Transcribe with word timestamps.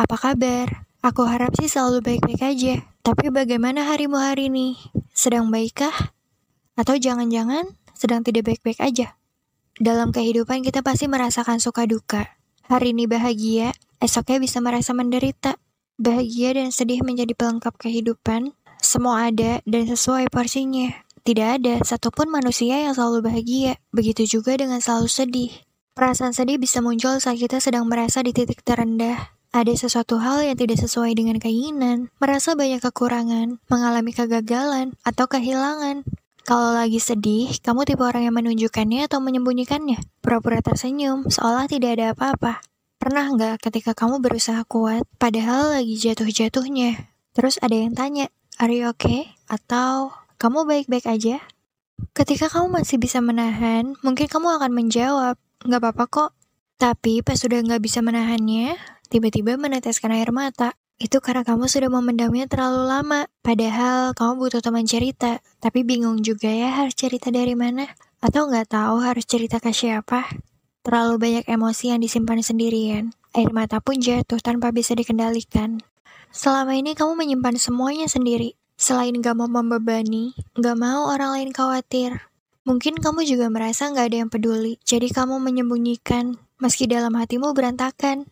apa 0.00 0.16
kabar? 0.16 0.88
Aku 1.04 1.28
harap 1.28 1.52
sih 1.60 1.68
selalu 1.68 2.00
baik-baik 2.00 2.40
aja. 2.40 2.74
Tapi 3.04 3.28
bagaimana 3.28 3.84
harimu 3.84 4.16
hari 4.16 4.48
ini? 4.48 4.80
Sedang 5.12 5.52
baikkah? 5.52 5.92
Atau 6.72 6.96
jangan-jangan 6.96 7.76
sedang 7.92 8.24
tidak 8.24 8.48
baik-baik 8.48 8.80
aja? 8.80 9.20
Dalam 9.76 10.08
kehidupan 10.08 10.64
kita 10.64 10.80
pasti 10.80 11.04
merasakan 11.04 11.60
suka 11.60 11.84
duka. 11.84 12.32
Hari 12.72 12.96
ini 12.96 13.04
bahagia, 13.04 13.76
esoknya 14.00 14.40
bisa 14.40 14.64
merasa 14.64 14.96
menderita. 14.96 15.60
Bahagia 16.00 16.56
dan 16.56 16.72
sedih 16.72 17.04
menjadi 17.04 17.36
pelengkap 17.36 17.76
kehidupan. 17.76 18.56
Semua 18.80 19.28
ada 19.28 19.60
dan 19.68 19.84
sesuai 19.84 20.32
porsinya. 20.32 20.96
Tidak 21.28 21.60
ada 21.60 21.84
satupun 21.84 22.32
manusia 22.32 22.88
yang 22.88 22.96
selalu 22.96 23.28
bahagia. 23.28 23.76
Begitu 23.92 24.24
juga 24.24 24.56
dengan 24.56 24.80
selalu 24.80 25.12
sedih. 25.12 25.52
Perasaan 25.92 26.32
sedih 26.32 26.56
bisa 26.56 26.80
muncul 26.80 27.20
saat 27.20 27.36
kita 27.36 27.60
sedang 27.60 27.84
merasa 27.84 28.24
di 28.24 28.32
titik 28.32 28.64
terendah, 28.64 29.39
ada 29.50 29.74
sesuatu 29.74 30.22
hal 30.22 30.46
yang 30.46 30.54
tidak 30.54 30.78
sesuai 30.78 31.10
dengan 31.18 31.42
keinginan, 31.42 32.06
merasa 32.22 32.54
banyak 32.54 32.78
kekurangan, 32.78 33.58
mengalami 33.66 34.14
kegagalan, 34.14 34.94
atau 35.02 35.26
kehilangan. 35.26 36.06
Kalau 36.46 36.70
lagi 36.70 37.02
sedih, 37.02 37.50
kamu 37.58 37.82
tipe 37.86 38.02
orang 38.02 38.30
yang 38.30 38.34
menunjukkannya 38.38 39.10
atau 39.10 39.18
menyembunyikannya? 39.18 39.98
Pura-pura 40.22 40.62
tersenyum, 40.62 41.26
seolah 41.26 41.66
tidak 41.66 41.98
ada 41.98 42.14
apa-apa. 42.14 42.62
Pernah 43.02 43.26
nggak 43.34 43.56
ketika 43.58 43.92
kamu 43.92 44.22
berusaha 44.22 44.62
kuat, 44.70 45.02
padahal 45.18 45.78
lagi 45.78 45.98
jatuh-jatuhnya? 45.98 47.10
Terus 47.34 47.58
ada 47.58 47.74
yang 47.74 47.94
tanya, 47.94 48.30
are 48.62 48.70
you 48.70 48.86
okay? 48.86 49.34
Atau, 49.50 50.14
kamu 50.38 50.62
baik-baik 50.62 51.10
aja? 51.10 51.42
Ketika 52.14 52.48
kamu 52.48 52.80
masih 52.80 53.02
bisa 53.02 53.18
menahan, 53.18 53.98
mungkin 54.00 54.30
kamu 54.30 54.62
akan 54.62 54.72
menjawab, 54.72 55.36
nggak 55.66 55.80
apa-apa 55.82 56.04
kok. 56.06 56.30
Tapi 56.80 57.20
pas 57.20 57.36
sudah 57.36 57.60
nggak 57.60 57.84
bisa 57.84 58.00
menahannya, 58.00 58.78
tiba-tiba 59.10 59.58
meneteskan 59.58 60.14
air 60.14 60.30
mata. 60.30 60.78
Itu 61.00 61.18
karena 61.18 61.42
kamu 61.42 61.66
sudah 61.66 61.90
memendamnya 61.90 62.46
terlalu 62.46 62.86
lama. 62.86 63.20
Padahal 63.42 64.14
kamu 64.14 64.32
butuh 64.38 64.62
teman 64.62 64.86
cerita, 64.86 65.42
tapi 65.58 65.82
bingung 65.82 66.22
juga 66.22 66.48
ya 66.48 66.70
harus 66.78 66.94
cerita 66.94 67.34
dari 67.34 67.58
mana. 67.58 67.90
Atau 68.22 68.46
nggak 68.46 68.70
tahu 68.70 69.02
harus 69.02 69.26
cerita 69.26 69.58
ke 69.58 69.74
siapa. 69.74 70.28
Terlalu 70.86 71.14
banyak 71.18 71.44
emosi 71.50 71.92
yang 71.92 72.00
disimpan 72.00 72.40
sendirian. 72.40 73.12
Air 73.36 73.50
mata 73.50 73.82
pun 73.82 73.98
jatuh 74.00 74.38
tanpa 74.38 74.72
bisa 74.72 74.96
dikendalikan. 74.96 75.82
Selama 76.30 76.78
ini 76.78 76.94
kamu 76.94 77.18
menyimpan 77.18 77.58
semuanya 77.58 78.06
sendiri. 78.06 78.54
Selain 78.80 79.12
gak 79.12 79.36
mau 79.36 79.44
membebani, 79.44 80.32
gak 80.56 80.76
mau 80.80 81.12
orang 81.12 81.36
lain 81.36 81.50
khawatir. 81.52 82.16
Mungkin 82.64 82.96
kamu 82.96 83.28
juga 83.28 83.52
merasa 83.52 83.92
gak 83.92 84.08
ada 84.08 84.24
yang 84.24 84.32
peduli, 84.32 84.80
jadi 84.88 85.08
kamu 85.12 85.36
menyembunyikan, 85.36 86.40
meski 86.56 86.88
dalam 86.88 87.12
hatimu 87.12 87.52
berantakan. 87.52 88.24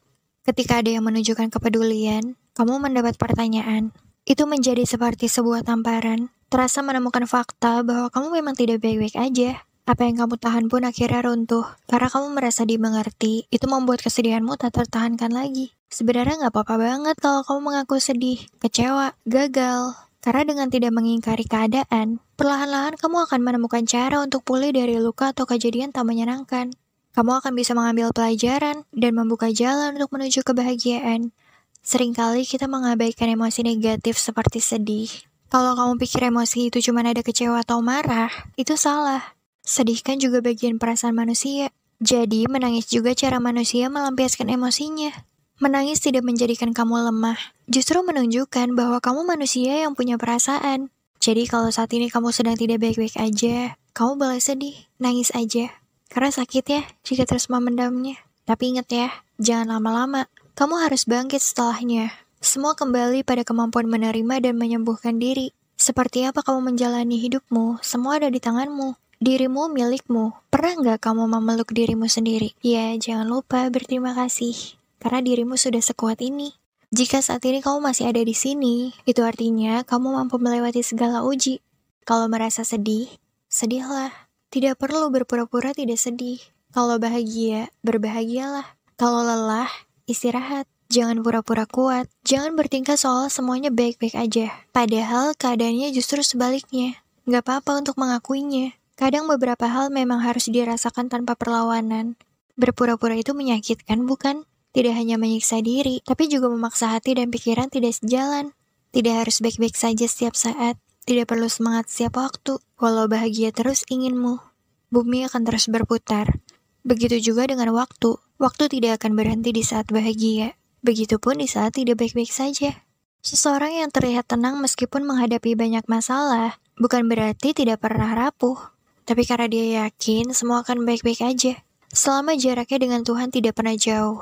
Ketika 0.49 0.81
ada 0.81 0.89
yang 0.89 1.05
menunjukkan 1.05 1.53
kepedulian, 1.53 2.33
kamu 2.57 2.81
mendapat 2.81 3.21
pertanyaan. 3.21 3.93
Itu 4.25 4.49
menjadi 4.49 4.81
seperti 4.89 5.29
sebuah 5.29 5.61
tamparan, 5.61 6.33
terasa 6.49 6.81
menemukan 6.81 7.29
fakta 7.29 7.85
bahwa 7.85 8.09
kamu 8.09 8.41
memang 8.41 8.57
tidak 8.57 8.81
baik-baik 8.81 9.13
aja. 9.21 9.61
Apa 9.85 10.09
yang 10.09 10.25
kamu 10.25 10.41
tahan 10.41 10.73
pun 10.73 10.89
akhirnya 10.89 11.21
runtuh, 11.29 11.69
karena 11.85 12.09
kamu 12.09 12.33
merasa 12.33 12.65
dimengerti, 12.65 13.45
itu 13.53 13.69
membuat 13.69 14.01
kesedihanmu 14.01 14.57
tak 14.57 14.73
tertahankan 14.81 15.37
lagi. 15.37 15.77
Sebenarnya 15.93 16.41
nggak 16.41 16.53
apa-apa 16.57 16.81
banget 16.81 17.17
kalau 17.21 17.45
kamu 17.45 17.61
mengaku 17.69 18.01
sedih, 18.01 18.41
kecewa, 18.57 19.21
gagal. 19.29 20.01
Karena 20.25 20.49
dengan 20.49 20.73
tidak 20.73 20.97
mengingkari 20.97 21.45
keadaan, 21.45 22.25
perlahan-lahan 22.41 22.97
kamu 22.97 23.29
akan 23.29 23.41
menemukan 23.45 23.85
cara 23.85 24.25
untuk 24.25 24.49
pulih 24.49 24.73
dari 24.73 24.97
luka 24.97 25.37
atau 25.37 25.45
kejadian 25.45 25.93
tak 25.93 26.09
menyenangkan 26.09 26.73
kamu 27.19 27.43
akan 27.43 27.53
bisa 27.59 27.75
mengambil 27.75 28.15
pelajaran 28.15 28.87
dan 28.95 29.13
membuka 29.19 29.51
jalan 29.51 29.99
untuk 29.99 30.15
menuju 30.15 30.47
kebahagiaan. 30.47 31.35
Seringkali 31.83 32.47
kita 32.47 32.71
mengabaikan 32.71 33.27
emosi 33.27 33.67
negatif 33.67 34.23
seperti 34.23 34.63
sedih. 34.63 35.11
Kalau 35.51 35.75
kamu 35.75 35.99
pikir 35.99 36.31
emosi 36.31 36.71
itu 36.71 36.79
cuma 36.79 37.03
ada 37.03 37.19
kecewa 37.19 37.67
atau 37.67 37.83
marah, 37.83 38.31
itu 38.55 38.79
salah. 38.79 39.35
Sedih 39.67 39.99
kan 39.99 40.23
juga 40.23 40.39
bagian 40.39 40.79
perasaan 40.79 41.19
manusia. 41.19 41.75
Jadi, 41.99 42.47
menangis 42.47 42.87
juga 42.87 43.11
cara 43.19 43.43
manusia 43.43 43.91
melampiaskan 43.91 44.55
emosinya. 44.55 45.11
Menangis 45.59 45.99
tidak 45.99 46.23
menjadikan 46.23 46.71
kamu 46.71 47.11
lemah, 47.11 47.41
justru 47.67 47.99
menunjukkan 47.99 48.79
bahwa 48.79 49.03
kamu 49.03 49.27
manusia 49.27 49.83
yang 49.83 49.99
punya 49.99 50.15
perasaan. 50.23 50.95
Jadi 51.19 51.51
kalau 51.51 51.75
saat 51.75 51.91
ini 51.91 52.15
kamu 52.15 52.31
sedang 52.31 52.55
tidak 52.55 52.79
baik-baik 52.79 53.19
aja, 53.19 53.75
kamu 53.91 54.23
boleh 54.23 54.39
sedih, 54.39 54.87
nangis 55.03 55.35
aja. 55.35 55.75
Karena 56.09 56.33
sakit 56.33 56.65
ya 56.69 56.83
jika 57.05 57.29
terus 57.29 57.53
memendamnya. 57.53 58.17
Tapi 58.49 58.73
ingat 58.73 58.89
ya, 58.89 59.09
jangan 59.37 59.77
lama-lama. 59.77 60.25
Kamu 60.57 60.81
harus 60.81 61.05
bangkit 61.05 61.39
setelahnya. 61.39 62.11
Semua 62.41 62.73
kembali 62.75 63.23
pada 63.23 63.45
kemampuan 63.45 63.87
menerima 63.87 64.41
dan 64.41 64.57
menyembuhkan 64.57 65.21
diri. 65.21 65.53
Seperti 65.79 66.27
apa 66.27 66.43
kamu 66.43 66.75
menjalani 66.75 67.23
hidupmu, 67.23 67.79
semua 67.85 68.19
ada 68.19 68.27
di 68.27 68.43
tanganmu. 68.43 68.99
Dirimu 69.19 69.71
milikmu. 69.71 70.35
Pernah 70.51 70.73
nggak 70.79 70.99
kamu 71.03 71.27
memeluk 71.27 71.75
dirimu 71.75 72.07
sendiri? 72.07 72.55
Ya, 72.63 72.95
jangan 72.99 73.27
lupa 73.27 73.67
berterima 73.71 74.15
kasih. 74.15 74.55
Karena 74.99 75.23
dirimu 75.23 75.59
sudah 75.59 75.83
sekuat 75.83 76.23
ini. 76.23 76.55
Jika 76.95 77.21
saat 77.23 77.43
ini 77.45 77.59
kamu 77.59 77.83
masih 77.83 78.11
ada 78.11 78.23
di 78.23 78.33
sini, 78.33 78.95
itu 79.05 79.21
artinya 79.27 79.83
kamu 79.85 80.23
mampu 80.23 80.39
melewati 80.39 80.81
segala 80.81 81.27
uji. 81.27 81.61
Kalau 82.07 82.31
merasa 82.31 82.63
sedih, 82.65 83.11
sedihlah. 83.51 84.28
Tidak 84.49 84.81
perlu 84.81 85.13
berpura-pura 85.13 85.77
tidak 85.77 86.01
sedih. 86.01 86.41
Kalau 86.73 86.97
bahagia, 86.97 87.69
berbahagialah. 87.85 88.65
Kalau 88.97 89.21
lelah, 89.21 89.69
istirahat. 90.09 90.65
Jangan 90.89 91.21
pura-pura 91.21 91.69
kuat. 91.69 92.09
Jangan 92.25 92.57
bertingkah 92.57 92.97
seolah 92.97 93.29
semuanya 93.29 93.69
baik-baik 93.69 94.17
aja. 94.17 94.49
Padahal 94.73 95.37
keadaannya 95.37 95.93
justru 95.93 96.25
sebaliknya. 96.25 96.97
Gak 97.29 97.45
apa-apa 97.45 97.85
untuk 97.85 98.01
mengakuinya. 98.01 98.73
Kadang 98.97 99.29
beberapa 99.29 99.69
hal 99.69 99.93
memang 99.93 100.25
harus 100.25 100.49
dirasakan 100.49 101.13
tanpa 101.13 101.37
perlawanan. 101.37 102.17
Berpura-pura 102.57 103.21
itu 103.21 103.37
menyakitkan, 103.37 104.09
bukan? 104.09 104.49
Tidak 104.73 104.97
hanya 104.97 105.21
menyiksa 105.21 105.61
diri, 105.61 106.01
tapi 106.01 106.33
juga 106.33 106.49
memaksa 106.49 106.89
hati 106.89 107.21
dan 107.21 107.29
pikiran 107.29 107.69
tidak 107.69 108.01
sejalan. 108.01 108.57
Tidak 108.97 109.13
harus 109.13 109.45
baik-baik 109.45 109.77
saja 109.77 110.09
setiap 110.09 110.33
saat. 110.33 110.81
Tidak 111.09 111.25
perlu 111.25 111.49
semangat 111.49 111.89
setiap 111.89 112.21
waktu, 112.21 112.61
walau 112.77 113.09
bahagia 113.09 113.49
terus 113.49 113.89
inginmu. 113.89 114.45
Bumi 114.93 115.25
akan 115.25 115.41
terus 115.49 115.65
berputar. 115.73 116.37
Begitu 116.85 117.33
juga 117.33 117.49
dengan 117.49 117.73
waktu. 117.73 118.21
Waktu 118.37 118.69
tidak 118.69 119.01
akan 119.01 119.17
berhenti 119.17 119.57
di 119.57 119.65
saat 119.65 119.89
bahagia. 119.89 120.53
Begitupun 120.85 121.41
di 121.41 121.49
saat 121.49 121.81
tidak 121.81 121.97
baik-baik 121.97 122.29
saja. 122.29 122.85
Seseorang 123.25 123.81
yang 123.81 123.89
terlihat 123.89 124.29
tenang 124.29 124.61
meskipun 124.61 125.09
menghadapi 125.09 125.57
banyak 125.57 125.89
masalah, 125.89 126.61
bukan 126.77 127.09
berarti 127.09 127.57
tidak 127.57 127.81
pernah 127.81 128.13
rapuh. 128.13 128.61
Tapi 129.09 129.25
karena 129.25 129.49
dia 129.49 129.89
yakin 129.89 130.37
semua 130.37 130.61
akan 130.61 130.85
baik-baik 130.85 131.25
aja. 131.25 131.57
Selama 131.89 132.37
jaraknya 132.37 132.85
dengan 132.85 133.01
Tuhan 133.01 133.33
tidak 133.33 133.57
pernah 133.57 133.73
jauh. 133.81 134.21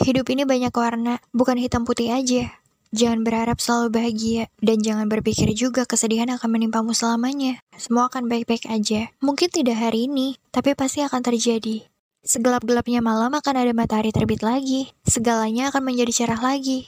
Hidup 0.00 0.24
ini 0.32 0.48
banyak 0.48 0.72
warna, 0.72 1.20
bukan 1.36 1.60
hitam 1.60 1.84
putih 1.84 2.16
aja. 2.16 2.63
Jangan 2.94 3.26
berharap 3.26 3.58
selalu 3.58 3.90
bahagia, 3.90 4.46
dan 4.62 4.78
jangan 4.78 5.10
berpikir 5.10 5.50
juga 5.50 5.82
kesedihan 5.82 6.30
akan 6.30 6.46
menimpamu 6.46 6.94
selamanya. 6.94 7.58
Semua 7.74 8.06
akan 8.06 8.30
baik-baik 8.30 8.70
aja. 8.70 9.10
Mungkin 9.18 9.50
tidak 9.50 9.82
hari 9.82 10.06
ini, 10.06 10.38
tapi 10.54 10.78
pasti 10.78 11.02
akan 11.02 11.18
terjadi. 11.18 11.82
Segelap-gelapnya 12.22 13.02
malam 13.02 13.34
akan 13.34 13.54
ada 13.58 13.74
matahari 13.74 14.14
terbit 14.14 14.46
lagi. 14.46 14.94
Segalanya 15.02 15.74
akan 15.74 15.90
menjadi 15.90 16.22
cerah 16.22 16.38
lagi. 16.38 16.86